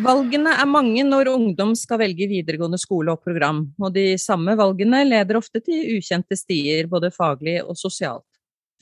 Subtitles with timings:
[0.00, 5.04] Valgene er mange når ungdom skal velge videregående skole og program, og de samme valgene
[5.06, 8.26] leder ofte til ukjente stier, både faglig og sosialt.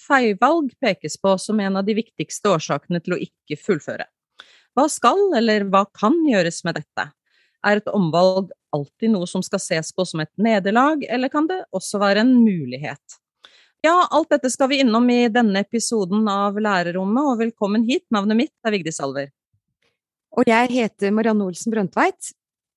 [0.00, 4.06] Feilvalg pekes på som en av de viktigste årsakene til å ikke fullføre.
[4.78, 7.08] Hva skal, eller hva kan gjøres med dette?
[7.66, 11.62] Er et omvalg alltid noe som skal ses på som et nederlag, eller kan det
[11.74, 13.18] også være en mulighet?
[13.84, 18.04] Ja, alt dette skal vi innom i denne episoden av Lærerrommet, og velkommen hit.
[18.14, 19.30] Navnet mitt er Vigdis Alver.
[20.34, 22.32] Og jeg heter Marianne Olsen Brøndtveit.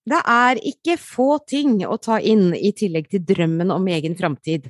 [0.06, 4.70] Det er ikke få ting å ta inn i tillegg til drømmen om egen framtid.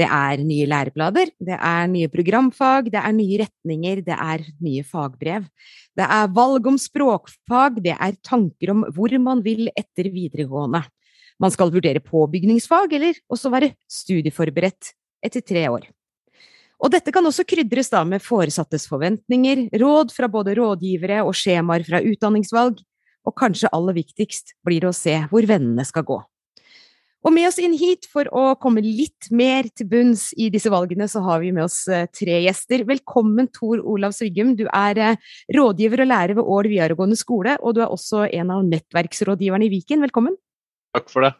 [0.00, 4.84] Det er nye læreblader, det er nye programfag, det er nye retninger, det er nye
[4.86, 5.44] fagbrev.
[5.98, 10.80] Det er valg om språkfag, det er tanker om hvor man vil etter videregående.
[11.40, 15.88] Man skal vurdere påbygningsfag, eller også være studieforberedt etter tre år.
[16.80, 21.84] Og dette kan også krydres da med foresattes forventninger, råd fra både rådgivere og skjemaer
[21.84, 22.80] fra utdanningsvalg,
[23.28, 26.22] og kanskje aller viktigst blir det å se hvor vennene skal gå.
[27.20, 31.04] Og med oss inn hit for å komme litt mer til bunns i disse valgene,
[31.10, 32.86] så har vi med oss eh, tre gjester.
[32.88, 37.76] Velkommen Tor Olav Sviggum, du er eh, rådgiver og lærer ved Ål videregående skole, og
[37.76, 40.00] du er også en av nettverksrådgiverne i Viken.
[40.06, 40.38] Velkommen.
[40.96, 41.34] Takk for det.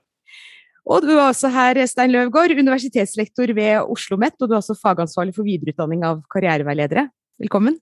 [0.90, 4.76] Og du er også her, Stein Løvgaard, universitetslektor ved Oslo OsloMet, og du er også
[4.76, 7.06] fagansvarlig for videreutdanning av karriereveiledere.
[7.40, 7.80] Velkommen.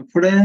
[0.00, 0.36] Takk for det.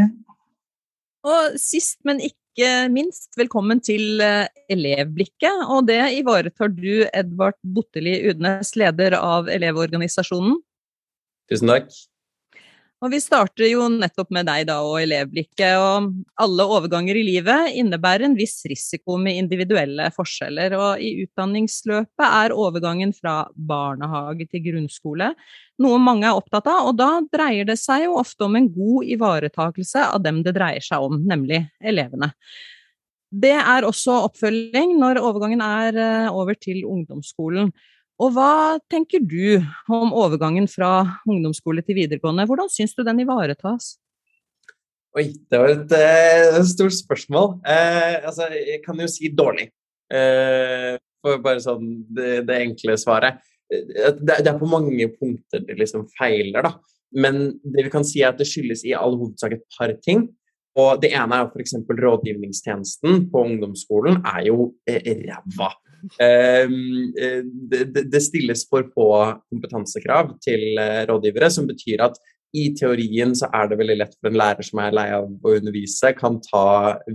[1.28, 2.40] Og sist, men ikke
[2.88, 5.66] minst, velkommen til eh, Elevblikket.
[5.68, 10.56] Og det ivaretar du, Edvard Botteli Udnes, leder av Elevorganisasjonen.
[11.52, 11.92] Tusen takk.
[13.06, 15.78] Og vi starter jo nettopp med deg da og elevblikket.
[15.78, 16.10] Og
[16.42, 20.74] alle overganger i livet innebærer en viss risiko med individuelle forskjeller.
[20.80, 25.36] Og i utdanningsløpet er overgangen fra barnehage til grunnskole
[25.82, 29.10] noe mange er opptatt av, og da dreier det seg jo ofte om en god
[29.16, 32.32] ivaretakelse av dem det dreier seg om, nemlig elevene.
[33.36, 37.74] Det er også oppfølging når overgangen er eh, over til ungdomsskolen.
[38.16, 39.60] Og hva tenker du
[39.92, 42.46] om overgangen fra ungdomsskole til videregående?
[42.48, 43.98] Hvordan syns du den ivaretas?
[45.16, 47.60] Oi, det var et, eh, et stort spørsmål.
[47.68, 49.70] Eh, altså, jeg kan jo si dårlig.
[50.12, 53.40] Eh, for bare sånn det, det enkle svaret.
[53.72, 56.76] Eh, det, det, er på mange punkter det liksom feiler, da.
[57.16, 60.28] Men det vi kan si er at det skyldes i all hovedsak et par ting.
[60.76, 61.78] Og det ene er f.eks.
[61.88, 65.72] rådgivningstjenesten på ungdomsskolen er jo eh, ræva.
[66.20, 67.44] Ehm, eh,
[68.06, 69.10] det stilles for få
[69.50, 72.20] kompetansekrav til eh, rådgivere, som betyr at
[72.56, 75.56] i teorien så er det veldig lett for en lærer som er lei av å
[75.58, 76.68] undervise, kan ta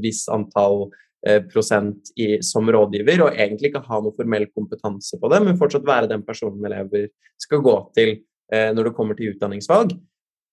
[0.03, 0.89] viss antall
[1.27, 5.59] eh, prosent i, som rådgiver, og egentlig ikke ha noe formell kompetanse på det, men
[5.61, 7.09] fortsatt være den personen elever
[7.41, 8.19] skal gå til
[8.51, 9.93] når det kommer til utdanningsvalg.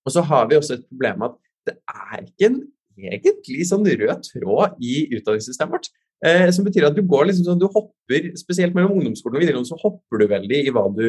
[0.06, 2.60] Og så har vi også et problem at det er ikke en
[2.94, 5.90] egentlig sånn rød tråd i utdanningssystemet vårt.
[6.26, 9.70] Eh, som betyr at du går liksom sånn, du hopper, spesielt mellom ungdomsskolen og videregående,
[9.70, 11.08] så hopper du veldig i hva du,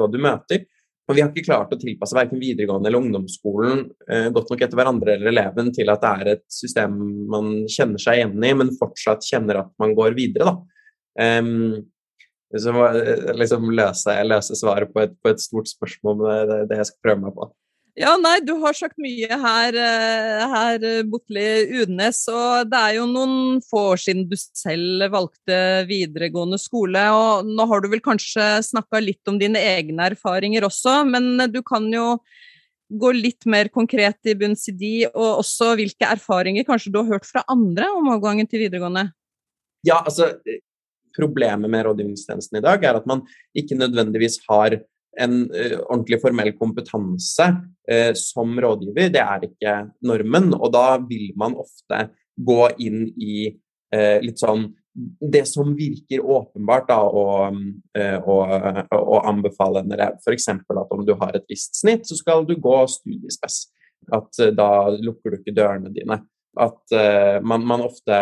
[0.00, 0.64] hva du møter.
[1.06, 4.80] Og vi har ikke klart å tilpasse verken videregående eller ungdomsskolen eh, godt nok etter
[4.80, 6.96] hverandre eller eleven til at det er et system
[7.30, 10.56] man kjenner seg igjen i, men fortsatt kjenner at man går videre, da.
[11.16, 11.86] Um,
[12.52, 12.72] så
[13.34, 17.06] liksom løse, løse svaret på et, på et, stort spørsmål, med det, det jeg skal
[17.06, 17.48] prøve meg på.
[17.96, 21.44] Ja, nei, du har sagt mye her, eh, her Botli
[21.80, 22.18] Udnes.
[22.28, 25.56] Og det er jo noen få år siden du selv valgte
[25.88, 27.06] videregående skole.
[27.16, 31.62] Og nå har du vel kanskje snakka litt om dine egne erfaringer også, men du
[31.64, 32.18] kan jo
[32.92, 37.16] gå litt mer konkret i bunns i de, og også hvilke erfaringer kanskje du har
[37.16, 39.08] hørt fra andre om overgangen til videregående?
[39.86, 40.34] Ja, altså
[41.16, 43.22] Problemet med rådgivningstjenesten i dag er at man
[43.56, 44.74] ikke nødvendigvis har
[45.20, 47.48] en uh, ordentlig formell kompetanse
[47.92, 50.52] uh, som rådgiver, det er ikke normen.
[50.56, 56.86] Og da vil man ofte gå inn i uh, litt sånn det som virker åpenbart,
[56.88, 58.36] da, å, å,
[58.96, 60.14] å anbefale en elev.
[60.24, 60.46] F.eks.
[60.48, 63.58] at om du har et visst snitt, så skal du gå studiespes.
[64.16, 66.16] At da lukker du ikke dørene dine.
[66.56, 66.96] At
[67.44, 68.16] man, man, ofte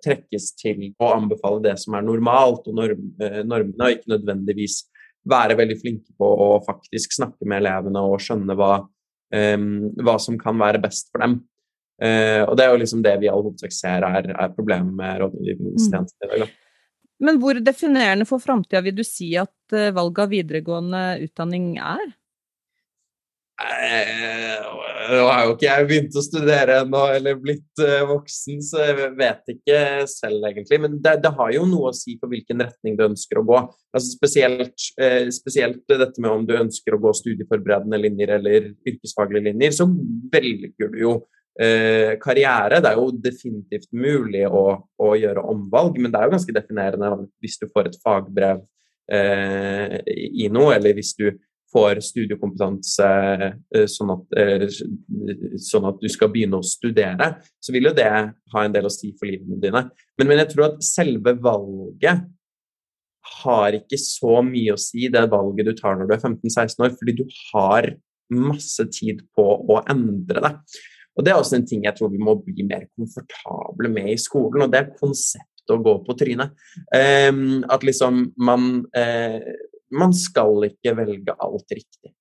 [0.00, 4.78] trekkes til å anbefale det som er normalt og norm, normene, og ikke nødvendigvis
[5.26, 8.72] være veldig flinke på å faktisk snakke med elevene og skjønne hva,
[9.34, 9.70] um,
[10.02, 11.40] hva som kan være best for dem.
[11.96, 14.92] Uh, og det er jo liksom det vi i all hovedsak ser er, er problemet
[14.98, 16.54] med rådgivningstjenesten i dag.
[17.24, 22.06] Men hvor definerende for framtida vil du si at uh, valget av videregående utdanning er?
[23.56, 28.82] Uh, nå har jo ikke jeg begynt å studere ennå eller blitt uh, voksen, så
[28.82, 29.78] jeg vet ikke
[30.10, 30.80] selv egentlig.
[30.82, 33.62] Men det, det, har jo noe å si for hvilken retning du ønsker å gå.
[33.96, 39.50] Altså spesielt, uh, spesielt, dette med om du ønsker å gå studieforberedende linjer eller yrkesfaglige
[39.50, 39.88] linjer, så
[40.32, 42.82] velger du jo uh, karriere.
[42.82, 47.12] Det er jo definitivt mulig å, å, gjøre omvalg, men det er jo ganske definerende
[47.44, 48.64] hvis du får et fagbrev
[49.06, 51.28] i noe, eller hvis du
[51.72, 53.08] får studiekompetanse
[53.74, 54.64] eh, sånn at, eh,
[55.62, 58.92] sånn at, du skal begynne å studere, så vil jo det ha en del å
[58.92, 59.86] si for livene dine.
[60.18, 62.26] Men, men jeg tror at selve valget
[63.42, 66.94] har ikke så mye å si, det valget du tar når du er 15-16 år,
[66.98, 67.90] fordi du har
[68.32, 70.54] masse tid på å endre det.
[71.16, 74.18] Og Det er også en ting jeg tror vi må bli mer komfortable med i
[74.20, 76.52] skolen, og det er konseptet å gå på trynet.
[76.92, 79.54] Um, at liksom man uh,
[79.90, 82.12] man skal ikke velge alt riktig.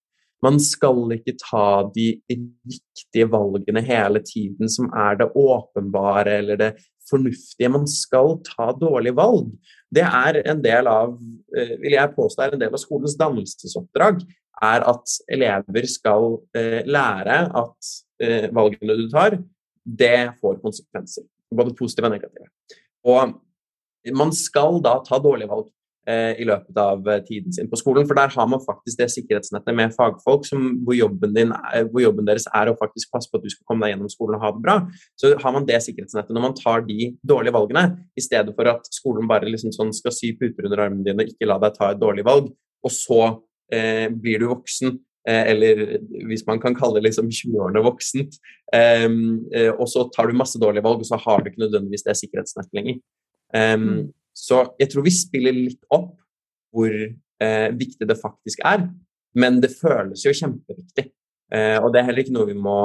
[0.43, 6.71] Man skal ikke ta de riktige valgene hele tiden, som er det åpenbare eller det
[7.09, 7.71] fornuftige.
[7.71, 9.53] Man skal ta dårlige valg.
[9.93, 11.15] Det er en del av,
[11.55, 14.25] eh, vil jeg påstå, er en del av skolens dannelsesoppdrag.
[14.61, 19.39] Er at elever skal eh, lære at eh, valgene du tar,
[19.85, 21.25] det får konsekvenser.
[21.55, 22.47] Både positive og negative.
[23.05, 23.35] Og
[24.13, 25.69] man skal da ta dårlige valg.
[26.05, 28.05] Eh, i løpet av eh, tiden sin på skolen.
[28.05, 31.53] For der har man faktisk det sikkerhetsnettet med fagfolk som, hvor, jobben din,
[31.89, 34.35] hvor, jobben deres er å faktisk passe på at du skal komme deg gjennom skolen
[34.37, 34.75] og ha det bra.
[35.17, 38.85] Så har man det sikkerhetsnettet når man tar de dårlige valgene, i stedet for at
[38.93, 41.89] skolen bare liksom sånn skal sy puter under armene dine og ikke la deg ta
[41.95, 42.51] et dårlig valg,
[42.85, 43.17] og så
[43.73, 44.93] eh, blir du voksen.
[45.25, 45.81] Eh, eller
[46.29, 48.37] hvis man kan kalle det liksom 20-årene voksent.
[48.77, 49.07] Eh,
[49.57, 52.15] eh, og så tar du masse dårlige valg, og så har du ikke nødvendigvis det
[52.21, 53.01] sikkerhetsnettet lenger.
[53.55, 56.17] Um, så jeg tror vi spiller litt opp
[56.75, 58.89] hvor eh, viktig det faktisk er,
[59.39, 61.07] men det føles jo kjempeviktig.
[61.55, 62.79] Eh, og det er heller ikke noe vi må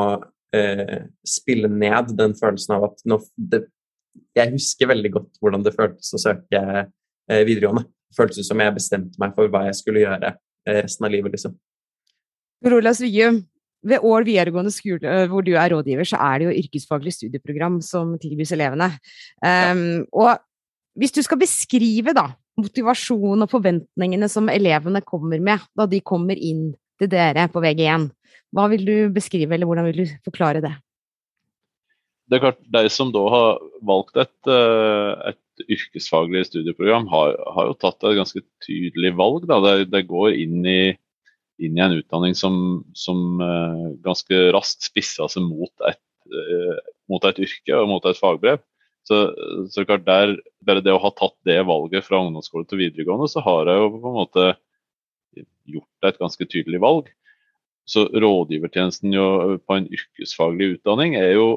[0.55, 3.64] eh, spille ned, den følelsen av at nå, det,
[4.37, 7.87] Jeg husker veldig godt hvordan det føltes å søke eh, videregående.
[8.11, 11.35] Det føltes som jeg bestemte meg for hva jeg skulle gjøre eh, resten av livet,
[11.35, 11.56] liksom.
[12.70, 13.41] Rolas Vium,
[13.87, 17.81] ved Ål videregående skole, eh, hvor du er rådgiver, så er det jo yrkesfaglig studieprogram
[17.85, 18.91] som tilbys elevene.
[19.41, 20.37] Um, og
[21.00, 22.26] hvis du skal beskrive da,
[22.61, 28.11] motivasjonen og forventningene som elevene kommer med da de kommer inn til dere på VG1,
[28.52, 30.75] hva vil du beskrive, eller hvordan vil du forklare det?
[32.31, 37.70] Det er klart, De som da har valgt et, eh, et yrkesfaglig studieprogram, har, har,
[37.70, 39.49] jo tatt et ganske tydelig valg.
[39.50, 40.94] Det, det, går inn i,
[41.58, 42.55] inn i, en utdanning som,
[42.94, 46.00] som uh, ganske raskt spisser seg mot et,
[46.31, 46.79] uh,
[47.11, 48.62] mot et yrke og mot et fagbrev.
[49.08, 49.20] Så,
[49.73, 50.35] så klart der,
[50.67, 53.88] bare det å ha tatt det valget fra ungdomsskole til videregående, så har jeg jo
[53.97, 54.44] på en måte
[55.70, 57.08] gjort et ganske tydelig valg.
[57.88, 59.17] Så rådgivertjenesten
[59.67, 61.49] på en yrkesfaglig utdanning er jo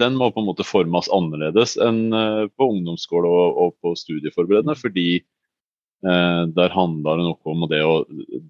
[0.00, 4.76] den må på en måte formes annerledes enn eh, på ungdomsskole og, og på studieforberedende.
[4.78, 7.94] Fordi eh, der handler det noe om det å,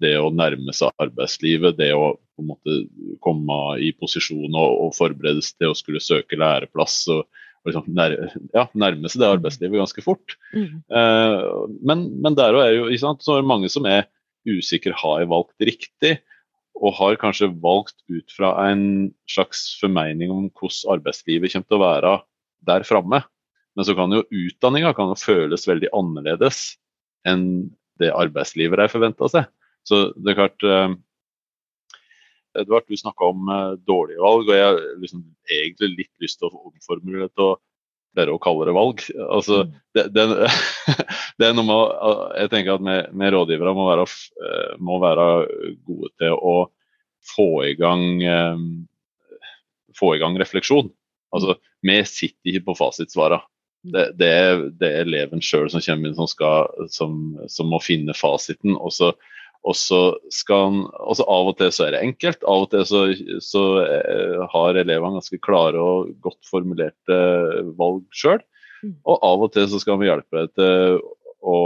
[0.01, 2.77] det å, nærme seg arbeidslivet, det å på en måte
[3.21, 7.03] komme i posisjon og, og forberedes til å skulle søke læreplass.
[7.13, 7.27] og
[7.67, 8.15] liksom nær,
[8.55, 9.35] ja, nærme seg det mm.
[9.37, 10.35] arbeidslivet ganske fort.
[10.55, 10.81] Mm.
[10.91, 14.07] Uh, men, men der er jo ikke sant, så er det mange som er
[14.49, 16.17] usikre har jeg valgt riktig,
[16.83, 21.83] og har kanskje valgt ut fra en slags formening om hvordan arbeidslivet kommer til å
[21.83, 22.13] være
[22.67, 23.21] der framme.
[23.77, 26.73] Men så kan jo utdanninga føles veldig annerledes
[27.29, 27.69] enn
[28.01, 29.47] det arbeidslivet de forventa seg.
[29.87, 30.95] Så det er klart uh,
[32.59, 36.49] Edvard, du snakka om uh, dårlige valg, og jeg har liksom egentlig litt lyst til
[36.49, 37.59] å omformulere det til å
[38.13, 39.01] å kalle det valg.
[39.25, 39.77] Altså, mm.
[39.97, 40.25] det, det,
[41.39, 41.79] det, er noe med
[42.37, 45.27] Jeg tenker at vi rådgivere må være, eh, må være,
[45.87, 46.55] gode til å
[47.33, 48.67] få i gang um,
[49.97, 50.91] få i gang refleksjon.
[51.33, 53.41] Altså, vi sitter ikke på fasitsvarene.
[53.83, 54.31] Det, det,
[54.79, 57.17] det er eleven sjøl som kommer inn som, skal, som,
[57.51, 58.77] som må finne fasiten.
[58.77, 59.09] og så
[59.63, 60.01] og så
[60.33, 63.03] skal han, altså Av og til så er det enkelt, av og til så,
[63.43, 67.19] så eh, har elevene ganske klare og godt formulerte
[67.79, 68.41] valg sjøl.
[68.83, 68.97] Mm.
[69.07, 70.99] Og av og til så skal vi hjelpe deg til
[71.43, 71.59] å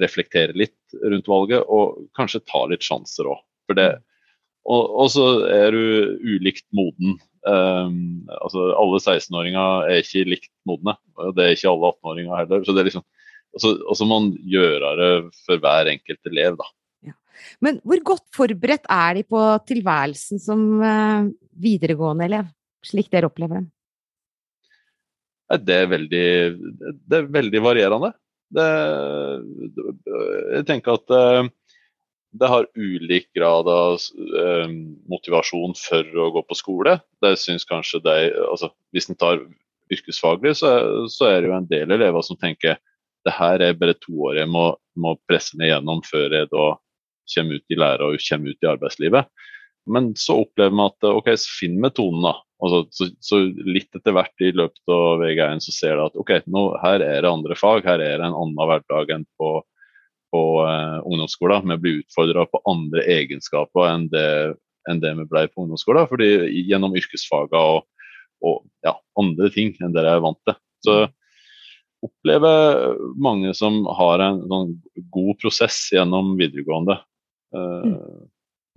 [0.00, 3.40] reflektere litt rundt valget, og kanskje ta litt sjanser òg.
[3.72, 7.16] Og, og, så er du ulikt moden.
[7.42, 12.64] Um, altså Alle 16-åringer er ikke likt modne, og det er ikke alle 18-åringer heller.
[12.64, 13.08] så det er liksom
[13.52, 15.10] og så må man gjøre det
[15.44, 16.68] for hver enkelt elev, da.
[17.64, 21.30] Men hvor godt forberedt er de på tilværelsen som eh,
[21.62, 22.50] videregående elev,
[22.86, 23.70] slik dere opplever dem?
[25.62, 26.28] Det er veldig,
[27.08, 28.12] det er veldig varierende.
[28.52, 28.68] Det,
[30.56, 31.50] jeg tenker at uh,
[32.32, 33.98] det har ulik grad av
[34.40, 34.70] eh,
[35.12, 36.96] motivasjon for å gå på skole.
[37.20, 38.14] Det syns kanskje de,
[38.48, 39.42] altså, Hvis en tar
[39.92, 40.72] yrkesfaglig, så,
[41.12, 42.80] så, er det jo en del elever som tenker
[43.22, 44.64] det her er bare to år jeg må,
[44.98, 46.70] må presse meg gjennom før jeg da
[47.34, 49.48] kommer ut i lære og kommer ut i arbeidslivet.
[49.90, 52.22] Men så opplever vi at ok, så finner vi tonen.
[52.28, 52.36] da.
[52.62, 56.36] Altså, så, så, litt etter hvert i løpet av VG1 så ser du at ok,
[56.46, 59.56] nå, her er det andre fag, her er det en annen hverdag enn på
[60.32, 61.68] på eh, ungdomsskolen.
[61.68, 64.28] Vi blir utfordra på andre egenskaper enn det,
[64.88, 66.08] enn det vi ble på ungdomsskolen.
[66.08, 66.30] fordi
[66.70, 68.06] Gjennom yrkesfagene og,
[68.40, 70.56] og ja, andre ting enn det jeg er vant til.
[70.86, 70.96] Så
[72.02, 74.72] opplever mange som har en sånn
[75.14, 76.96] god prosess gjennom videregående.
[77.52, 78.28] Uh, mm.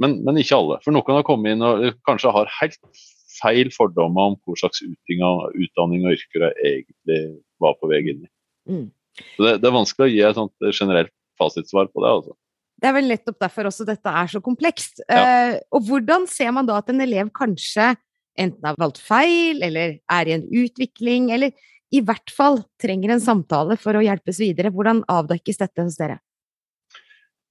[0.03, 0.79] men, men, ikke alle.
[0.83, 3.03] For noen har kommet inn og kanskje har helt
[3.35, 7.19] feil fordommer om hva slags utdanning og yrker de egentlig
[7.63, 8.31] var på vei inn i.
[8.71, 8.87] Mm.
[9.35, 12.11] Så det, det, er vanskelig å gi et sånt generelt fasitsvar på det.
[12.11, 12.35] altså.
[12.81, 14.99] Det er vel nettopp derfor også dette er så komplekst.
[15.07, 15.21] Ja.
[15.23, 17.93] Uh, og hvordan ser man da at en elev kanskje
[18.35, 21.55] enten har valgt feil, eller er i en utvikling, eller
[21.95, 24.73] i hvert fall trenger en samtale for å hjelpes videre?
[24.75, 26.19] Hvordan avdekkes dette hos dere?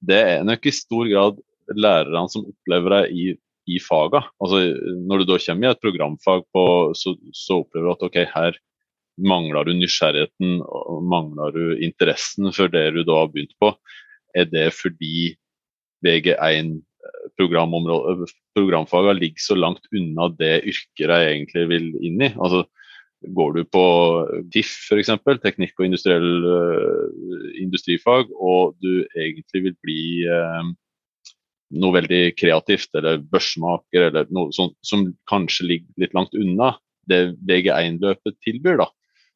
[0.05, 1.41] Det er nok i stor grad
[1.73, 3.25] lærerne som opplever det i,
[3.71, 4.25] i faga.
[4.43, 4.61] Altså,
[5.09, 6.65] når du da kommer i et programfag, på,
[6.99, 8.63] så, så, opplever du at ok, her
[9.15, 13.69] Mangler du nysgjerrigheten og mangler du interessen for det du da har begynt på?
[14.35, 15.37] Er det fordi
[16.03, 22.33] VG1 eh, programfagene ligger så langt unna det yrket jeg egentlig vil inn i?
[22.35, 22.65] Altså,
[23.37, 23.85] går du på
[24.53, 25.13] TIF f.eks.,
[25.43, 30.73] teknikk og industriell uh, industrifag, og du egentlig vil bli uh,
[31.81, 36.75] noe veldig kreativt, eller børsmaker, eller noe sånt som kanskje ligger litt langt unna
[37.11, 38.89] det VG1-løpet tilbyr, da,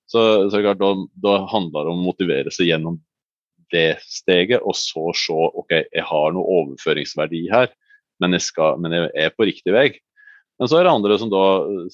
[0.09, 2.97] så, så klart, da, da, handler det om å motivere seg gjennom
[3.75, 7.69] det steget, og så se ok, jeg har noe overføringsverdi her,
[8.23, 9.91] men jeg, skal, men jeg er på riktig vei.
[10.59, 11.45] Men så er det andre som da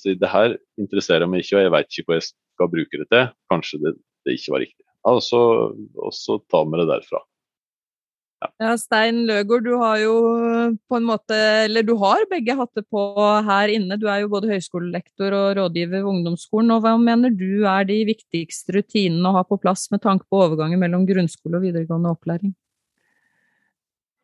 [0.00, 3.06] sier det her interesserer meg ikke, og jeg vet ikke hva jeg skal bruke det
[3.12, 3.28] til.
[3.52, 3.94] Kanskje det,
[4.24, 4.84] det ikke var riktig.
[5.04, 5.40] Altså,
[6.00, 7.20] og så tar vi det derfra.
[8.60, 10.14] Ja, Stein Løgaard, du har jo
[10.90, 13.04] på en måte Eller du har begge hatt det på
[13.46, 13.96] her inne.
[14.00, 16.74] Du er jo både høyskolelektor og rådgiver ved ungdomsskolen.
[16.74, 20.42] og Hva mener du er de viktigste rutinene å ha på plass med tanke på
[20.44, 22.52] overgangen mellom grunnskole og videregående opplæring?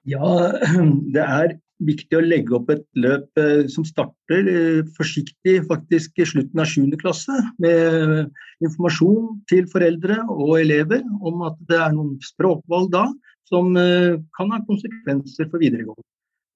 [0.09, 0.53] Ja,
[1.17, 1.57] det er
[1.87, 6.69] viktig å legge opp et løp eh, som starter eh, forsiktig faktisk i slutten av
[6.69, 6.93] 7.
[7.01, 8.31] klasse, med
[8.65, 13.07] informasjon til foreldre og elever om at det er noen språkvalg da
[13.51, 16.07] som eh, kan ha konsekvenser for videregående.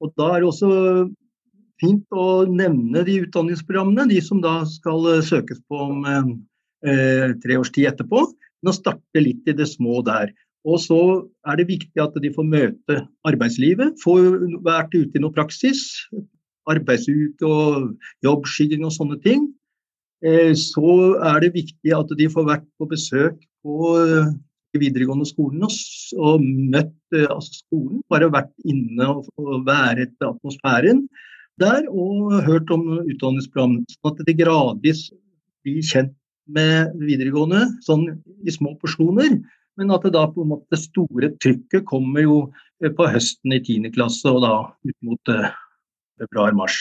[0.04, 0.70] Og Da er det også
[1.80, 6.02] fint å nevne de utdanningsprogrammene, de som da skal søkes på om
[6.84, 8.20] tre års tid etterpå.
[8.60, 10.34] Men å starte litt i det små der.
[10.64, 11.00] Og så
[11.44, 15.82] er det viktig at de får møte arbeidslivet, får vært ute i noe praksis.
[16.70, 17.90] Arbeidsute og
[18.24, 19.50] jobbskygging og sånne ting.
[20.56, 23.92] Så er det viktig at de får vært på besøk på
[24.80, 28.02] videregående skolen og, møtt eh, altså skolen.
[28.10, 29.28] Bare vært inne og,
[29.66, 31.04] været atmosfæren
[31.62, 33.82] der og hørt om utdanningsprogram.
[33.92, 35.06] Sånn at de gradvis
[35.64, 36.14] blir kjent
[36.50, 38.08] med videregående sånn
[38.44, 39.38] i små porsjoner.
[39.78, 42.38] Men at det da på en måte store trykket kommer jo
[42.82, 43.90] eh, på høsten i 10.
[43.96, 44.54] klasse og da
[44.86, 45.48] ut mot uh,
[46.20, 46.78] februar-mars.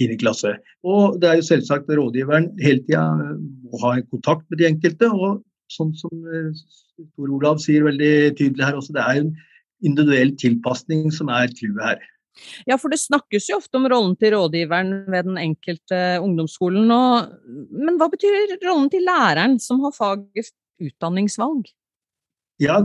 [0.00, 0.16] 10.
[0.20, 0.54] klasse.
[0.86, 5.42] Og det er jo selvsagt rådgiveren hele tida må ha kontakt med de enkelte og
[5.70, 6.54] sånn som eh,
[7.16, 9.34] Tor Olav sier veldig tydelig her også, det er en
[9.86, 12.08] individuell tilpasning som er clouet her.
[12.68, 16.88] Ja, for det snakkes jo ofte om rollen til rådgiveren ved den enkelte ungdomsskolen.
[16.94, 17.32] Og,
[17.74, 21.68] men hva betyr rollen til læreren som har faget utdanningsvalg?
[22.60, 22.80] Ja,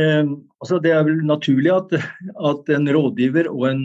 [0.00, 0.30] eh,
[0.62, 1.92] altså Det er vel naturlig at,
[2.50, 3.84] at en rådgiver og en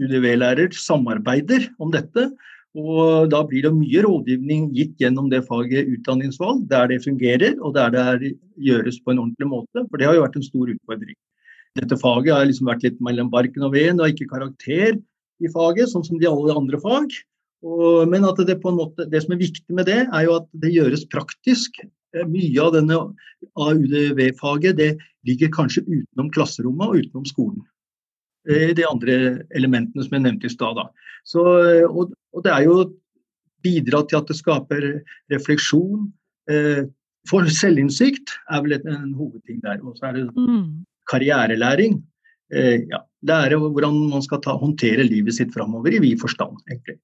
[0.00, 2.30] UDV-lærer samarbeider om dette.
[2.78, 7.74] Og da blir det mye rådgivning gitt gjennom det faget utdanningsvalg, der det fungerer og
[7.74, 7.90] der
[8.22, 9.84] det gjøres på en ordentlig måte.
[9.90, 11.18] For det har jo vært en stor utfordring.
[11.78, 14.00] Dette faget har liksom vært litt mellom barken og veden.
[14.00, 15.00] og ikke karakter
[15.40, 17.10] i faget, sånn som de alle andre fag.
[17.66, 21.04] Og, men det, måte, det som er viktig med det, er jo at det gjøres
[21.12, 21.82] praktisk.
[22.16, 22.98] Eh, mye av denne
[23.54, 24.90] AUDV-faget det
[25.28, 27.60] ligger kanskje utenom klasserommet og utenom skolen.
[28.48, 29.16] Eh, de andre
[29.56, 30.80] elementene som jeg nevnte i stad.
[30.80, 32.78] Eh, og, og, det er jo
[33.64, 34.86] bidra til at det skaper
[35.32, 36.08] refleksjon.
[36.50, 36.86] Eh,
[37.28, 39.82] for selvinnsikt er vel en, hovedting der.
[39.84, 40.86] Og så er det mm.
[41.12, 42.00] karrierelæring.
[42.50, 46.98] Eh, ja, lære hvordan man skal ta, håndtere livet sitt framover i vid forstand, egentlig.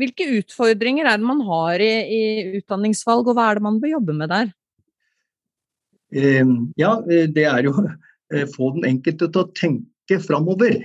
[0.00, 2.22] Hvilke utfordringer er det man har i, i,
[2.58, 4.50] utdanningsvalg, og hva er det man bør jobbe med der?
[6.14, 10.80] Eh, ja, det er jo å få den enkelte til å tenke framover.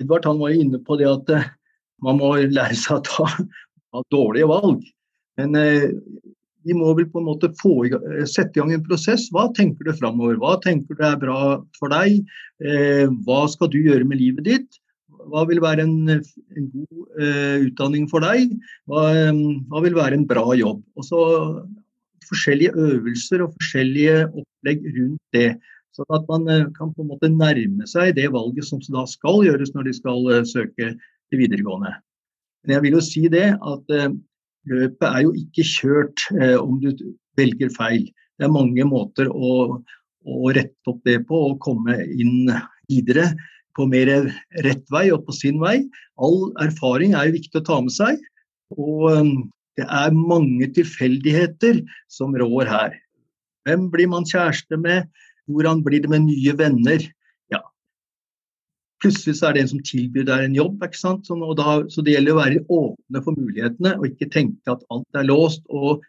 [0.00, 1.48] Edvard han var jo inne på det at eh,
[2.04, 3.28] man må lære seg å ta,
[3.92, 4.84] ta dårlige valg.
[5.38, 5.88] Men eh,
[6.66, 7.74] vi må vel på en måte få,
[8.28, 9.28] sette i gang en prosess.
[9.32, 10.38] Hva tenker du framover?
[10.40, 11.40] Hva tenker du er bra
[11.78, 12.20] for deg?
[12.64, 14.79] Eh, hva skal du gjøre med livet ditt?
[15.30, 18.54] Hva vil være en, en god uh, utdanning for deg?
[18.90, 20.82] Hva, um, hva, vil være en bra jobb?
[20.96, 21.20] Og så
[22.30, 25.48] Forskjellige øvelser og forskjellige opplegg rundt det.
[25.96, 29.40] Sånn at man uh, kan på en måte nærme seg det valget som da skal
[29.48, 31.96] gjøres når de skal uh, søke til videregående.
[32.62, 33.94] Men jeg vil jo si det at
[34.68, 36.24] løpet er jo ikke kjørt
[36.60, 36.90] om du
[37.40, 38.02] velger feil.
[38.36, 42.52] Det er mange måter å, å rette opp det på og komme inn
[42.90, 43.30] videre
[43.76, 44.10] på mer
[44.64, 45.78] rett vei og på sin vei.
[46.20, 48.20] All erfaring er viktig å ta med seg.
[48.76, 49.32] Og um,
[49.78, 51.80] det er mange tilfeldigheter
[52.12, 52.98] som rår her.
[53.68, 55.08] Hvem blir man kjæreste med?
[55.50, 57.04] Hvordan blir det med nye venner?
[57.52, 57.60] Ja.
[59.02, 60.82] Plutselig så er det en som tilbyr deg en jobb.
[60.84, 61.28] ikke sant?
[61.28, 65.20] Så, da, så det gjelder å være åpne for mulighetene og ikke tenke at alt
[65.20, 65.64] er låst.
[65.68, 66.02] Og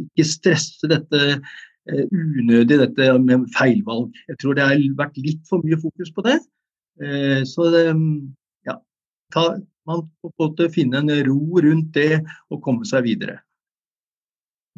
[0.00, 4.14] ikke stresse dette uh, unødig, dette med feilvalg.
[4.30, 6.40] Jeg tror det har vært litt for mye fokus på det.
[7.00, 7.68] Eh, så
[8.66, 8.76] ja,
[9.32, 9.44] ta,
[9.88, 13.40] man må finne en ro rundt det og komme seg videre.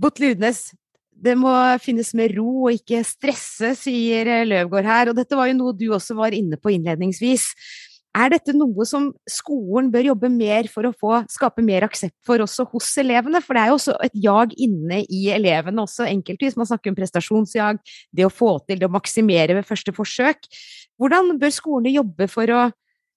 [0.01, 0.71] Bot Ludnes,
[1.13, 1.53] det må
[1.83, 5.11] finnes med ro og ikke stresse, sier Løvgaard her.
[5.13, 7.51] Og dette var jo noe du også var inne på innledningsvis.
[8.13, 12.43] Er dette noe som skolen bør jobbe mer for å få, skape mer aksept for
[12.45, 13.41] også hos elevene?
[13.41, 16.59] For det er jo også et jag inne i elevene også enkeltvis.
[16.61, 17.81] Man snakker om prestasjonsjag,
[18.13, 20.45] det å få til det å maksimere ved første forsøk.
[21.01, 22.67] Hvordan bør skolene jobbe for å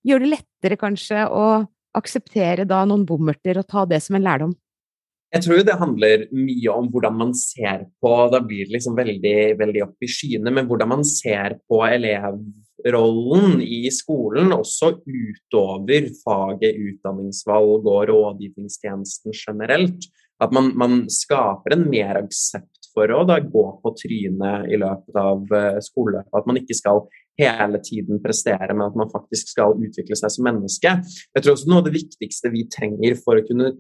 [0.08, 1.48] gjøre det lettere kanskje å
[1.96, 4.56] akseptere da noen bommerter og ta det som en lærdom?
[5.36, 9.58] Jeg tror det handler mye om hvordan man ser på Da blir det liksom veldig,
[9.60, 11.82] veldig opp i skyene, men hvordan man ser på
[12.84, 20.08] elevrollen i skolen, også utover faget utdanningsvalg og rådgivningstjenesten generelt.
[20.44, 25.20] At man, man skaper en mer aksept for å da gå på trynet i løpet
[25.20, 26.34] av eh, skoleløpet.
[26.36, 27.06] At man ikke skal
[27.40, 30.94] hele tiden prestere, men at man faktisk skal utvikle seg som menneske.
[31.36, 33.74] Jeg tror også Noe av det viktigste vi trenger for å kunne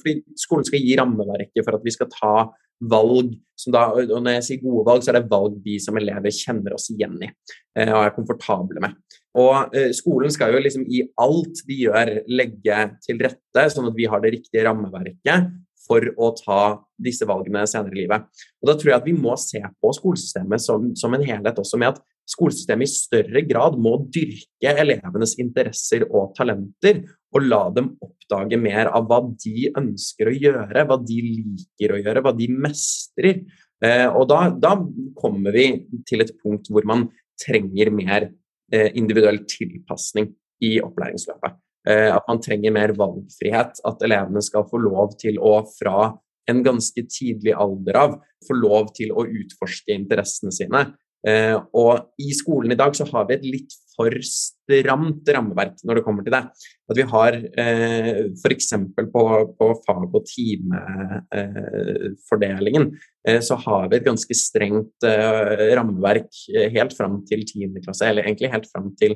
[0.00, 2.34] fordi Skolen skal gi rammeverket for at vi skal ta
[2.80, 3.36] valg
[3.68, 6.72] da, og Når jeg sier gode valg, så er det valg vi som elever kjenner
[6.72, 8.94] oss igjen i eh, og er komfortable med.
[9.36, 13.98] Og eh, Skolen skal jo liksom i alt de gjør, legge til rette, sånn at
[13.98, 15.50] vi har det riktige rammeverket
[15.84, 16.62] for å ta
[17.02, 18.24] disse valgene senere i livet.
[18.62, 21.80] Og Da tror jeg at vi må se på skolesystemet som, som en helhet også,
[21.80, 27.02] med at skolesystemet i større grad må dyrke elevenes interesser og talenter,
[27.34, 32.00] og la dem oppdage mer av hva de ønsker å gjøre, hva de liker å
[32.00, 33.42] gjøre, hva de mestrer.
[33.82, 34.74] Eh, og da, da
[35.18, 35.66] kommer vi
[36.08, 37.06] til et punkt hvor man
[37.40, 38.30] trenger mer
[38.72, 40.32] eh, individuell tilpasning
[40.66, 41.60] i opplæringsløpet.
[41.88, 43.80] Eh, at man trenger mer valgfrihet.
[43.88, 46.10] At elevene skal få lov til å fra
[46.50, 50.84] en ganske tidlig alder av få lov til å utforske interessene sine.
[51.28, 55.94] Eh, og i skolen i dag så har vi et litt for stramt rammeverk når
[55.98, 56.44] det kommer til det.
[56.90, 58.68] At vi har eh, f.eks.
[59.12, 59.22] På,
[59.58, 62.84] på fag- og timefordelingen
[63.28, 67.82] eh, så har vi et ganske strengt eh, rammeverk eh, helt fram til 10.
[67.84, 69.12] klasse, eller egentlig helt fram til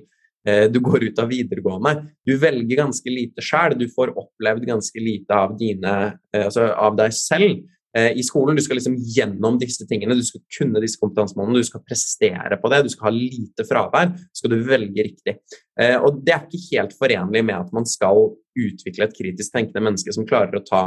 [0.47, 1.93] eh, du går ut av videregående.
[2.27, 5.93] Du velger ganske lite sjøl, du får opplevd ganske lite av, dine,
[6.37, 7.55] altså av deg selv.
[7.97, 8.57] Eh, i skolen.
[8.57, 12.71] Du skal liksom gjennom disse tingene, du skal kunne disse kompetansemålene, du skal prestere på
[12.73, 15.37] det, du skal ha lite fravær, skal du velge riktig.
[15.79, 19.85] Eh, og det er ikke helt forenlig med at man skal utvikle et kritisk tenkende
[19.87, 20.83] menneske som klarer å ta,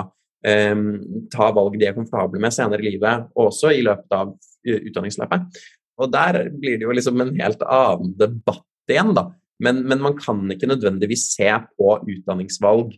[0.48, 0.84] um,
[1.32, 4.36] ta valg de er komfortable med senere i livet, og også i løpet av
[4.68, 5.60] utdanningsløpet.
[6.04, 9.30] Og der blir det jo liksom en helt annen debatt igjen, da.
[9.64, 12.92] Men, men man kan ikke nødvendigvis se på utdanningsvalg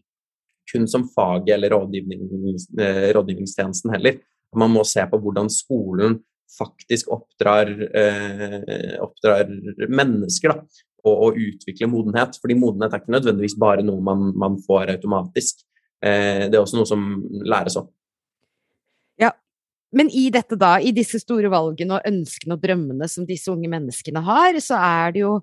[0.72, 4.20] kun som faget eller rådgivnings, eh, rådgivningstjenesten heller.
[4.56, 6.20] Man må se på hvordan skolen
[6.58, 9.50] faktisk oppdrar, eh, oppdrar
[9.90, 10.64] mennesker da,
[11.06, 12.40] og, og, utvikler modenhet.
[12.42, 15.64] Fordi modenhet er ikke nødvendigvis bare noe man, man får automatisk.
[16.02, 17.06] Eh, det er også noe som
[17.46, 17.92] læres opp.
[19.22, 19.34] Ja,
[19.96, 23.70] men i dette da, i disse store valgene og ønskene og drømmene som disse unge
[23.72, 25.34] menneskene har, så er det jo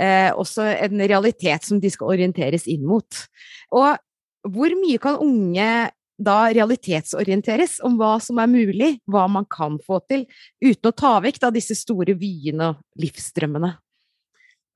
[0.00, 3.24] eh, også en realitet som de skal orienteres inn mot.
[3.76, 3.96] Og
[4.52, 5.70] hvor mye kan unge
[6.18, 10.24] da realitetsorienteres om hva som er mulig, hva man kan få til,
[10.58, 13.70] uten å ta vekk da disse store vyene og livsdrømmene?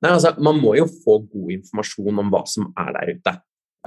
[0.03, 3.35] Nei, altså, man må jo få god informasjon om hva som er der ute.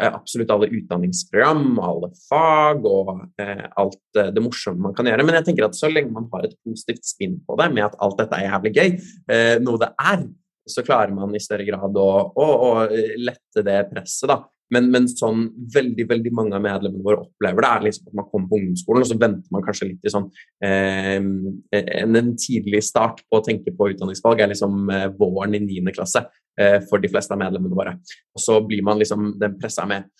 [0.00, 5.24] eh, absolutt alle utdanningsprogram, alle fag og eh, alt eh, det morsomme man kan gjøre.
[5.24, 7.96] Men jeg tenker at så lenge man har et positivt spinn på det, med at
[8.04, 8.98] alt dette er jævlig gøy,
[9.32, 10.26] eh, noe det er,
[10.68, 12.70] så klarer man i større grad å, å, å
[13.16, 14.28] lette det presset.
[14.28, 14.42] da.
[14.74, 18.28] Men, men, sånn veldig veldig mange av medlemmene våre opplever det, er liksom at man
[18.30, 20.26] kommer på ungdomsskolen, og så venter man kanskje litt i sånn
[20.66, 25.62] eh, en, en, tidlig start på å tenke på utdanningsvalg er liksom eh, våren i
[25.62, 25.94] 9.
[25.96, 26.24] klasse
[26.60, 27.94] eh, for de fleste av medlemmene våre.
[28.34, 30.10] Og så blir man liksom den pressa med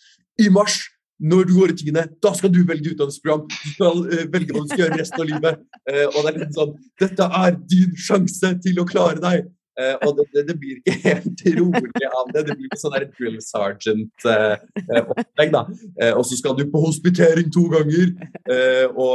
[0.43, 0.85] I mars!
[1.17, 3.47] Når du går i tiende, da skal du velge utdanningsprogram!
[3.49, 5.63] Du skal uh, velge hva du skal gjøre resten av livet!
[5.89, 9.47] Uh, og det er litt sånn Dette er din sjanse til å klare deg!
[9.77, 12.47] Uh, og det, det, det, blir ikke helt rolig av det.
[12.49, 15.63] Det blir ikke sånn der drill sergeant-opplegg, uh, da.
[16.01, 18.09] Uh, og så skal du på hospitering to ganger,
[18.97, 19.13] og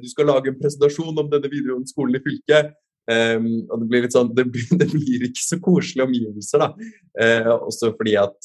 [0.00, 2.66] du skal lage en presentasjon om denne videregående skolen i fylket.
[3.10, 6.68] Um, og det blir litt sånn det blir, det blir ikke så koselige omgivelser, da.
[7.58, 8.38] også fordi at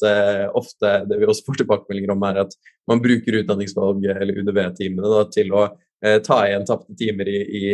[0.58, 2.52] ofte det vi også får tilbakemeldinger om, er at
[2.90, 5.62] man bruker utdanningsvalg eller UDV-timene til å
[6.26, 7.64] ta igjen tapte timer i, i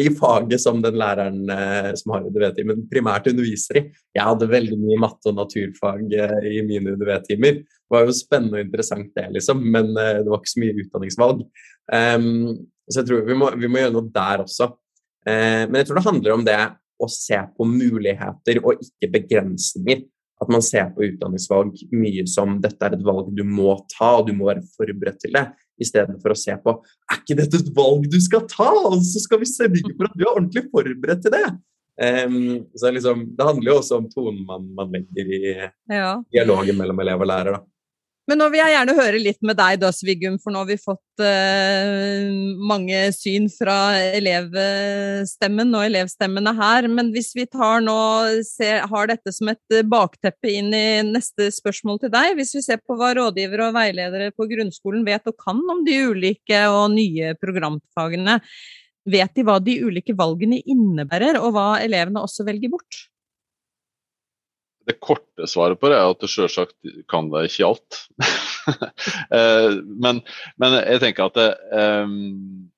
[0.00, 3.82] i faget som den læreren eh, som har UDV-timen, primært underviser i.
[4.16, 7.58] Jeg hadde veldig mye matte og naturfag eh, i mine UDV-timer.
[7.60, 10.78] Det var jo spennende og interessant, det, liksom, men eh, det var ikke så mye
[10.84, 11.42] utdanningsvalg.
[11.92, 12.30] Um,
[12.88, 14.70] så jeg tror vi må, vi må, gjøre noe der også.
[15.28, 16.60] Uh, men jeg tror det handler om det
[17.02, 20.06] å se på muligheter og ikke begrensninger.
[20.42, 24.26] At man ser på utdanningsvalg mye som dette er et valg du må ta, og
[24.26, 25.44] du må være forberedt til det
[25.82, 26.76] istedenfor å se på
[27.10, 30.16] er ikke dette et valg du skal ta, og så skal vi sørge for at
[30.16, 31.44] du er ordentlig forberedt til det.
[32.02, 35.42] Um, så liksom, Det handler jo også om tonen man, man legger i
[35.92, 36.14] ja.
[36.32, 37.58] dialogen mellom elev og lærer.
[37.58, 37.66] da.
[38.30, 40.76] Men nå vil jeg gjerne høre litt med deg da, Svigum, for nå har vi
[40.78, 42.28] fått uh,
[42.70, 43.76] mange syn fra
[44.14, 46.86] elevstemmen og elevstemmene her.
[46.86, 47.96] Men hvis vi tar nå,
[48.46, 52.78] ser, har dette som et bakteppe inn i neste spørsmål til deg, hvis vi ser
[52.86, 57.34] på hva rådgivere og veiledere på grunnskolen vet og kan om de ulike og nye
[57.42, 58.38] programfagene,
[59.10, 63.06] vet de hva de ulike valgene innebærer, og hva elevene også velger bort?
[64.86, 66.74] Det korte svaret på det er at sjølsagt
[67.10, 68.02] kan det ikke alt.
[69.34, 70.20] Eh, men,
[70.62, 72.68] men, jeg tenker at det, um,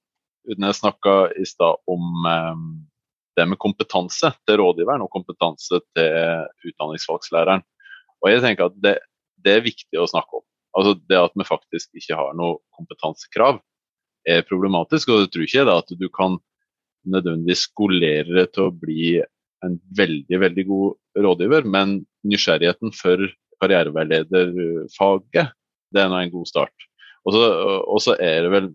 [0.48, 2.62] Uten jeg snakka i stad om um,
[3.36, 7.64] det med kompetanse til rådgiveren og kompetanse til utdanningsvalgslæreren.
[8.24, 8.94] Og jeg tenker at det,
[9.44, 10.44] det, er viktig å snakke om.
[10.78, 13.60] Altså Det at vi faktisk ikke har noe kompetansekrav
[14.24, 15.12] er problematisk.
[15.12, 16.38] Og jeg tror ikke det at du kan
[17.04, 19.18] nødvendigvis skolere til å bli
[19.64, 23.22] en veldig, veldig god rådgiver, men nysgjerrigheten for
[23.62, 25.54] karriereveilederfaget,
[25.94, 26.88] det er nå en god start.
[27.24, 28.68] Og så er det vel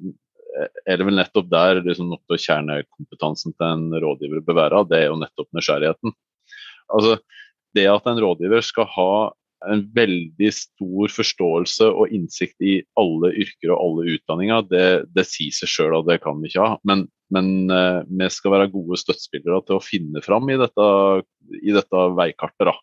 [0.89, 4.82] er det vel nettopp der liksom noe av kjernekompetansen til en rådgiver bør være.
[4.89, 6.15] Det er jo nettopp nysgjerrigheten.
[6.89, 7.19] Altså,
[7.78, 9.12] det at en rådgiver skal ha
[9.67, 15.56] en veldig stor forståelse og innsikt i alle yrker og alle utdanninger, det, det sier
[15.56, 16.78] seg sjøl at det kan vi ikke ha.
[16.88, 20.88] Men, men uh, vi skal være gode støttespillere til å finne fram i dette,
[21.60, 22.72] i dette veikartet.
[22.72, 22.76] Da.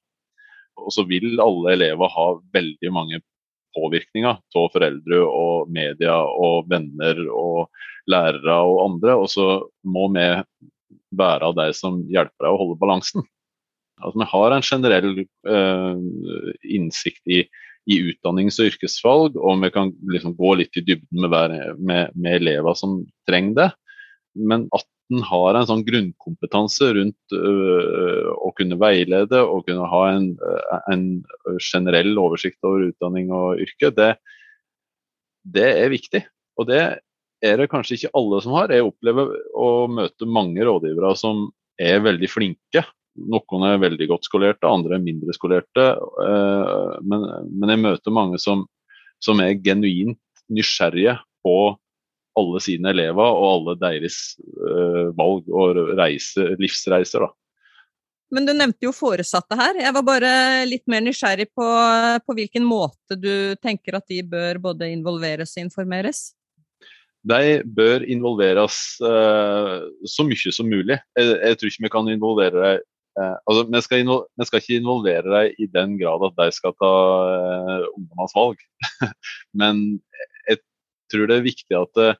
[0.85, 3.23] Og så vil alle elever ha veldig mange
[3.77, 7.69] påvirkninger av foreldre og media og venner og
[8.09, 9.17] lærere og andre.
[9.17, 9.49] Og så
[9.89, 10.29] må vi
[11.17, 13.25] være de som hjelper deg å holde balansen.
[14.05, 15.97] At vi har en generell uh,
[16.63, 17.45] innsikt i,
[17.89, 22.13] i, utdannings- og yrkesvalg, og vi kan liksom gå litt i dybden med, hver, med,
[22.13, 23.71] med elever som trenger det.
[24.37, 30.03] Men at en har en sånn grunnkompetanse rundt uh, å kunne veilede og kunne ha
[30.13, 30.33] en,
[30.93, 31.07] en,
[31.63, 34.17] generell oversikt over utdanning og yrke, det,
[35.57, 36.25] det er viktig.
[36.59, 36.83] Og det
[37.45, 38.75] er det kanskje ikke alle som har.
[38.75, 41.47] Jeg opplever å møte mange rådgivere som
[41.81, 42.83] er veldig flinke
[43.17, 45.89] noen er veldig godt skolerte, andre er mindre skolerte.
[46.27, 48.67] Eh, men, men jeg møter mange som,
[49.23, 50.21] som, er genuint
[50.53, 51.57] nysgjerrige på
[52.37, 54.17] alle sine elever og alle deres
[54.61, 57.25] uh, valg og reise, livsreiser.
[57.25, 57.31] Da.
[58.37, 59.79] Men du nevnte jo foresatte her.
[59.81, 60.33] Jeg var bare
[60.69, 61.69] litt mer nysgjerrig på,
[62.27, 66.27] på hvilken måte du tenker at de bør både involveres og informeres?
[67.27, 70.99] De bør involveres uh, så mye som mulig.
[71.17, 72.85] Jeg, jeg, tror ikke vi kan involvere dem
[73.17, 76.75] Eh, altså, vi, skal vi, skal ikke involvere deg i den grad at de skal
[76.77, 76.93] ta
[77.33, 78.63] eh, ungdommenes valg.
[79.61, 79.83] Men
[80.51, 80.61] jeg
[81.13, 82.19] tror det er viktig at eh,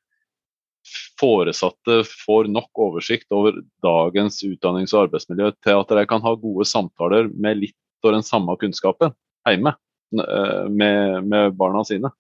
[1.21, 6.69] foresatte får nok oversikt over dagens utdannings- og arbeidsmiljø til at de kan ha gode
[6.69, 9.15] samtaler med litt av den samme kunnskapen
[9.47, 12.13] hjemme eh, med, med barna sine.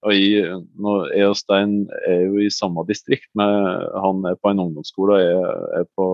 [0.00, 0.46] Og jeg,
[1.12, 1.74] jeg og Stein
[2.08, 3.28] er jo i samme distrikt.
[3.36, 3.50] Med,
[4.00, 6.06] han er på en ungdomsskole og jeg er på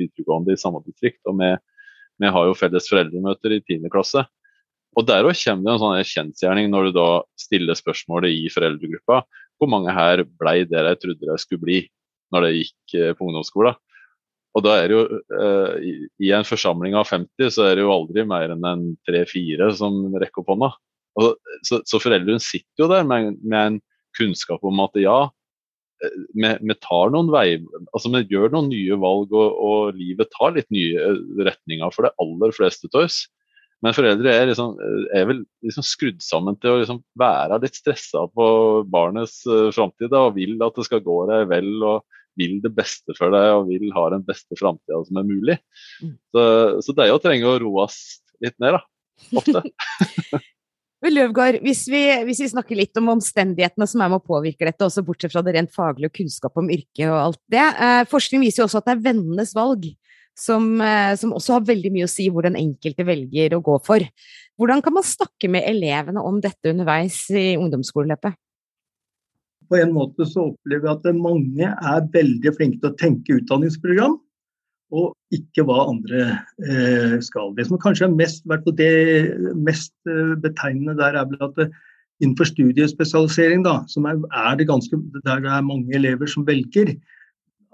[0.00, 1.20] videregående i samme distrikt.
[1.28, 1.50] Og vi,
[2.24, 3.90] vi har jo felles foreldremøter i 10.
[3.92, 4.24] klasse.
[4.96, 9.20] Og Der kommer det en sånn kjensgjerning når du da stiller spørsmålet i foreldregruppa
[9.58, 11.78] hvor mange her blei det jeg trodde jeg skulle bli
[12.34, 13.76] når jeg gikk eh, på ungdomsskolen.
[14.56, 15.02] Og da er det jo,
[15.38, 15.88] eh,
[16.24, 20.00] I en forsamling av 50 så er det jo aldri mer enn en tre-fire som
[20.16, 20.70] rekker opp hånda.
[21.18, 23.80] Og, så, så foreldrene sitter jo der med, med, en
[24.18, 25.16] kunnskap om at ja,
[26.04, 27.58] eh, vi, vi, tar noen vei,
[27.92, 31.16] altså vi gjør noen nye valg, og, og livet tar litt nye
[31.48, 33.24] retninger for de aller fleste av oss.
[33.84, 34.72] Men foreldre er, liksom,
[35.14, 38.46] er vel liksom skrudd sammen til å liksom være litt stressa på
[38.90, 42.02] barnets uh, framtid og vil at det skal gå deg vel og
[42.38, 45.58] vil det beste for deg og vil ha den beste framtida som er mulig.
[46.02, 46.14] Mm.
[46.34, 46.42] Så,
[46.86, 47.98] så det er jo å trenge å roes
[48.42, 48.82] litt ned, da.
[49.38, 49.62] Ofte.
[51.06, 54.82] Løvgaard, hvis vi, hvis vi, snakker litt om omstendighetene som er med å påvirke dette,
[54.82, 57.62] også bortsett fra det rent faglige og kunnskap om yrket og alt det.
[57.62, 59.86] Eh, forskning viser jo også at det er vennenes valg
[60.38, 63.78] som, eh, som, også har veldig mye å si hvor den enkelte velger å gå
[63.86, 64.02] for.
[64.58, 68.34] Hvordan kan man snakke med elevene om dette underveis i ungdomsskoleløpet?
[69.68, 74.16] På en måte så opplever jeg at mange er veldig flinke til å tenke utdanningsprogram,
[74.94, 76.22] og ikke hva andre
[76.64, 77.52] eh, skal.
[77.56, 78.46] Det som kanskje er mest,
[78.78, 78.94] det
[79.56, 81.68] mest eh, betegnende der, er vel at det,
[82.22, 86.96] innenfor studiespesialisering, da, som er, er det ganske, der det er mange elever som velger,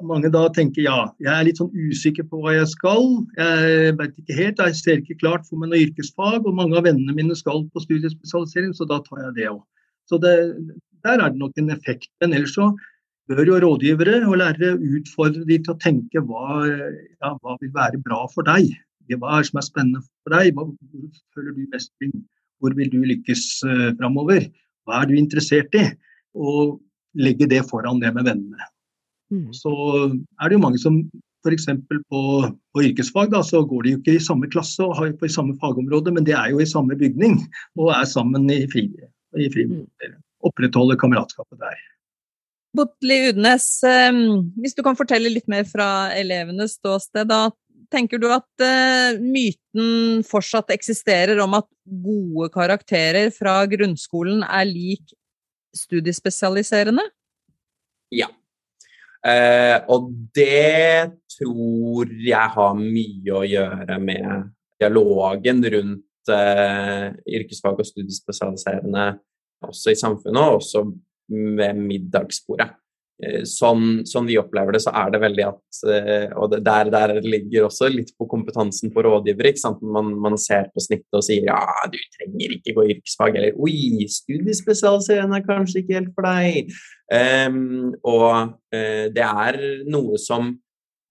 [0.02, 3.04] mange da tenker ja, jeg er litt sånn usikker på hva jeg skal.
[3.38, 6.40] Jeg vet ikke helt, jeg ser ikke klart for meg noe yrkesfag.
[6.42, 9.62] Og mange av vennene mine skal på studiespesialisering, så da tar jeg det òg.
[10.10, 10.34] Så det,
[11.06, 12.10] der er det nok en effekt.
[12.20, 12.72] Men ellers så
[13.30, 18.00] bør jo rådgivere og lærere utfordre de til å tenke hva, ja, hva vil være
[18.04, 18.72] bra for deg.
[19.12, 20.54] Hva er det som er spennende for deg?
[20.56, 20.72] Hvor
[21.36, 22.14] føler du mestring?
[22.60, 24.48] Hvor vil du lykkes uh, framover?
[24.84, 25.86] Hva er du interessert i?
[26.34, 26.78] Og
[27.14, 28.68] legge det foran det med vennene.
[29.32, 29.48] Mm.
[29.56, 31.00] Så er det jo mange som
[31.44, 31.66] f.eks.
[32.08, 32.20] På,
[32.72, 35.32] på yrkesfag da, så går de jo ikke i samme klasse og har på i
[35.32, 37.36] samme fagområde, men de er jo i samme bygning
[37.76, 38.86] og er sammen i fri,
[39.36, 39.84] i fri mm.
[40.48, 41.82] opprettholder kameratskapet der.
[42.74, 47.48] Botli Udnes, ehm, hvis du kan fortelle litt mer fra elevenes ståsted, da
[47.94, 55.14] tenker du at uh, myten fortsatt eksisterer om at gode karakterer fra grunnskolen er lik
[55.78, 57.04] studiespesialiserende?
[58.14, 58.26] Ja,
[59.24, 64.50] Eh, og det tror jeg har mye å gjøre med
[64.82, 67.06] dialogen rundt eh,
[67.38, 69.06] yrkesfag og studiespesialiserende
[69.64, 70.84] også i samfunnet, og også
[71.28, 72.72] ved middagsbordet.
[73.22, 77.12] Eh, sånn, sånn, vi opplever det, så er det veldig at eh, Og der, der
[77.22, 79.54] ligger også litt på kompetansen på rådgivere.
[79.86, 81.60] Man, man, ser på snittet og sier ja,
[81.92, 86.74] du trenger ikke gå yrkesfag, eller oi, studiespesialiserende er kanskje ikke helt for deg.
[87.14, 88.28] Um, og
[88.74, 89.58] uh, det er
[89.92, 90.54] noe som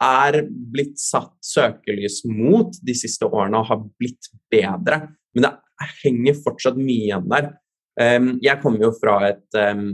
[0.04, 5.06] er blitt satt søkelys mot de siste årene og har blitt bedre.
[5.32, 5.54] Men det
[6.04, 7.54] henger fortsatt mye igjen der.
[8.00, 9.94] Um, jeg kommer jo fra et um,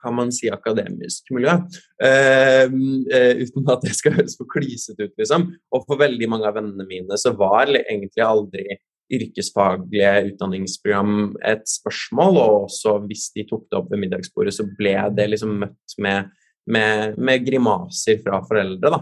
[0.00, 1.54] kan man si, akademisk miljø.
[2.00, 5.50] Uh, uh, uten at det skal høres for klysete ut, liksom.
[5.74, 11.14] Og for veldig mange av vennene mine så var egentlig aldri yrkesfaglige utdanningsprogram
[11.46, 15.56] et spørsmål, og også hvis de tok det opp ved middagsbordet, så ble det liksom
[15.64, 16.30] møtt med,
[16.70, 19.00] med, med grimaser fra foreldre, da.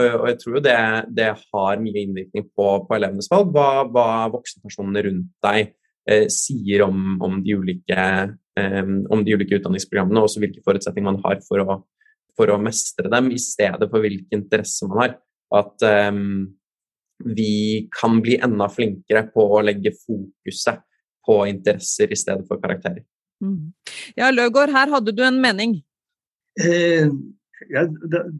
[0.00, 0.78] Og jeg tror jo det,
[1.12, 5.74] det har mye innvirkning på, på elevenes valg, hva, hva voksenpersonene rundt deg eh,
[6.32, 8.04] sier om, om, de ulike,
[8.58, 11.76] eh, om, de ulike, utdanningsprogrammene, og også hvilke forutsetninger man har for å,
[12.38, 15.18] for å, mestre dem, i stedet for hvilke interesser man har.
[15.60, 16.12] At eh,
[17.26, 17.52] vi
[17.94, 20.80] kan bli enda flinkere på å legge fokuset
[21.26, 23.04] på interesser i stedet for karakterer.
[23.44, 23.72] Mm.
[24.18, 25.78] Ja, Løvgaard, her hadde du en mening?
[26.60, 27.08] Eh,
[27.68, 27.84] ja,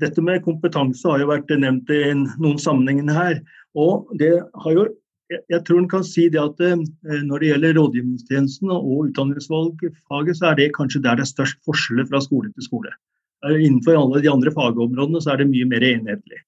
[0.00, 3.40] dette med kompetanse har jo vært nevnt i noen sammenhenger her.
[3.78, 4.86] Og det har jo
[5.30, 10.50] jeg tror en kan si det at eh, Når det gjelder rådgivningstjenesten og utdanningsvalgfaget, så
[10.50, 12.94] er det kanskje der det er størst forskjeller fra skole til skole.
[13.46, 16.42] Innenfor alle de andre fagområdene så er det mye mer enhetlig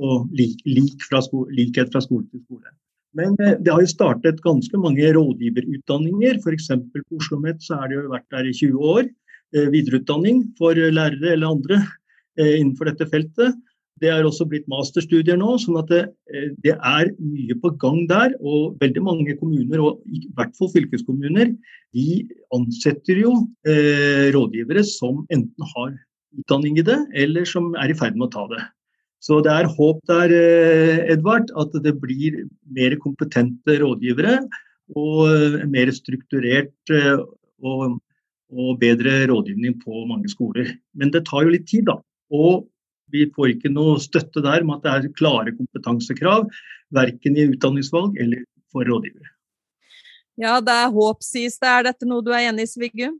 [0.00, 2.70] og lik, lik fra skole, likhet fra skole til skole.
[3.18, 6.38] Men eh, det har jo startet ganske mange rådgiverutdanninger.
[6.40, 6.70] F.eks.
[6.70, 9.10] på Oslo OsloMet så har det jo vært der i 20 år.
[9.56, 11.82] Eh, videreutdanning for lærere eller andre
[12.40, 13.58] innenfor dette feltet.
[14.00, 16.00] Det er også blitt masterstudier nå, sånn at det,
[16.32, 18.32] eh, det, er mye på gang der.
[18.40, 21.52] Og veldig mange kommuner, og i hvert fall fylkeskommuner,
[21.96, 22.06] de
[22.56, 23.34] ansetter jo
[23.68, 25.92] eh, rådgivere som enten har
[26.40, 28.64] utdanning i det, eller som er i ferd med å ta det.
[29.20, 34.38] Så det er håp der, eh, Edvard, at det blir mer kompetente rådgivere.
[34.96, 36.94] Og eh, mer strukturert
[37.60, 38.00] og,
[38.48, 40.72] og bedre rådgivning på mange skoler.
[40.96, 42.00] Men det tar jo litt tid, da.
[42.32, 42.69] Og
[43.12, 46.48] vi får ikke noe støtte der med at det er klare kompetansekrav,
[46.94, 49.30] verken i utdanningsvalg eller for rådgivere.
[50.40, 51.68] Ja, det er håp, sies det.
[51.68, 53.18] Er dette noe du er enig i, Svigum?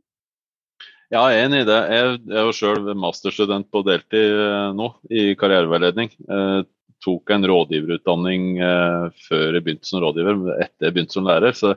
[1.11, 1.79] Ja, jeg er enig i det.
[1.91, 6.13] Jeg er jo sjøl masterstudent på deltid eh, nå, i karriereveiledning.
[6.15, 6.63] Jeg
[7.03, 11.57] tok en rådgiverutdanning eh, før jeg begynte som rådgiver, etter jeg begynte som lærer.
[11.57, 11.75] Så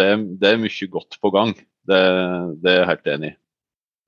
[0.00, 0.08] det,
[0.40, 1.52] det er mye godt på gang.
[1.90, 2.00] Det,
[2.64, 3.36] det er jeg helt enig i.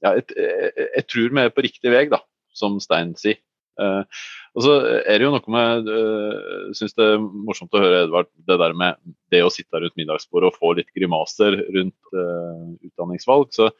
[0.02, 2.18] Ja, jeg, jeg, jeg, tror vi er på riktig vei, da,
[2.56, 3.40] som Stein sier.
[3.80, 4.04] Uh,
[4.52, 4.72] og så
[5.08, 8.74] er det jo noe med uh, synes det er morsomt å høre Edvard, det der
[8.76, 8.98] med
[9.32, 13.48] det å sitte rundt middagsbordet og få litt grimaser rundt uh, utdanningsvalg.
[13.56, 13.70] Så,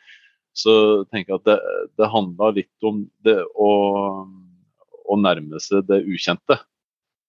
[0.57, 0.75] så
[1.13, 1.59] tenker jeg at det,
[2.01, 3.71] det handler litt om det å,
[5.05, 6.57] å, nærme seg det ukjente.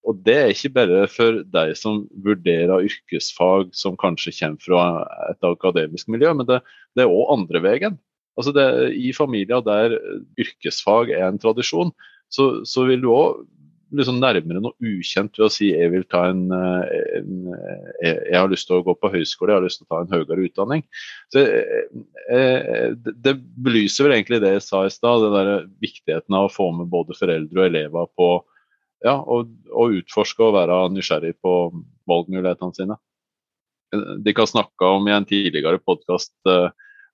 [0.08, 4.82] Og det er ikke bare for deg som vurderer yrkesfag som kanskje kommer fra
[5.30, 6.60] et akademisk miljø, men det,
[6.96, 8.00] det er òg andre veien.
[8.34, 8.66] Altså det,
[8.98, 9.98] I familier der
[10.40, 11.92] yrkesfag er en tradisjon,
[12.32, 13.44] så, så vil du òg
[13.94, 17.54] liksom nærmere noe ukjent ved å si jeg vil ta en, eh, en,
[18.02, 20.00] eh, jeg har lyst til å gå på høyskole, jeg har lyst til å ta
[20.02, 20.84] en høyere utdanning.
[21.32, 25.28] Så, eh, det belyser vel egentlig det jeg sa i stad,
[25.80, 28.28] viktigheten av å få med både foreldre og elever på
[29.04, 29.44] ja, å,
[29.92, 32.96] utforske og være nysgjerrig på valgmulighetene sine.
[34.24, 36.32] De kan snakke om i en tidligere podkast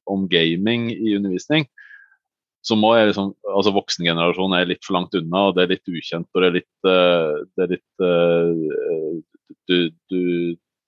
[0.08, 1.66] om gaming i undervisning
[2.66, 5.90] så må jeg liksom Altså voksengenerasjonen er litt for langt unna, og det er litt
[5.90, 6.28] ukjent.
[6.32, 9.78] Og det er litt, uh, det er litt uh, du,
[10.12, 10.20] du,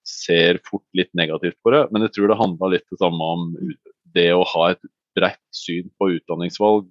[0.03, 1.85] ser fort litt negativt på det.
[1.95, 3.45] Men jeg tror det handler litt det samme om
[4.17, 4.81] det å ha et
[5.15, 6.89] bredt syn på utdanningsvalg.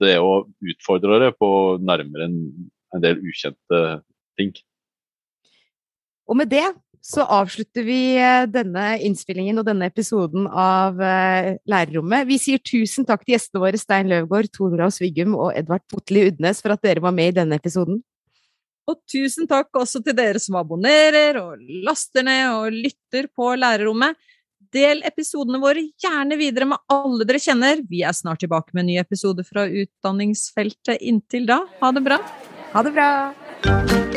[0.00, 1.50] Det å utfordre det på
[1.84, 2.38] nærmere en,
[2.96, 3.82] en del ukjente
[4.40, 4.54] ting.
[6.24, 6.64] Og med det
[7.04, 12.24] så avslutter vi eh, denne innspillingen og denne episoden av uh, Lærerrommet.
[12.30, 16.22] Vi sier tusen takk til gjestene våre Stein Løvgaard, Tor Olav Sviggum og Edvard Potli
[16.30, 18.00] Udnes for at dere var med i denne episoden.
[18.88, 24.16] Og tusen takk også til dere som abonnerer og laster ned og lytter på Lærerrommet.
[24.74, 27.84] Del episodene våre gjerne videre med alle dere kjenner.
[27.84, 31.04] Vi er snart tilbake med en ny episode fra utdanningsfeltet.
[31.04, 32.20] Inntil da, ha det bra.
[32.72, 34.13] Ha det bra.